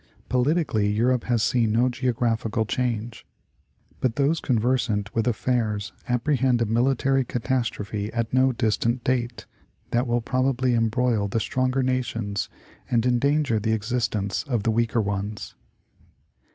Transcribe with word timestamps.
Politically, 0.29 0.89
Europe 0.89 1.25
has 1.25 1.43
seen 1.43 1.73
no 1.73 1.87
geographical 1.87 2.65
change, 2.65 3.23
but 3.99 4.15
those 4.15 4.39
conversant 4.39 5.13
with 5.13 5.27
affairs 5.27 5.93
apprehend 6.09 6.59
a 6.59 6.65
military 6.65 7.23
catastrophe 7.23 8.11
at 8.11 8.33
no 8.33 8.51
distant 8.51 9.03
date, 9.03 9.45
that 9.91 10.07
will 10.07 10.19
probably 10.21 10.73
embroil 10.73 11.27
the 11.27 11.39
stronger 11.39 11.83
nations 11.83 12.49
and 12.89 13.05
endanger 13.05 13.59
the 13.59 13.73
existence 13.73 14.41
of 14.47 14.63
the 14.63 14.71
weaker 14.71 14.99
ones. 15.01 15.53